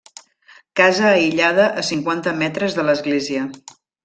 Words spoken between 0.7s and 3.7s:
Casa aïllada a cinquanta metres de l'església.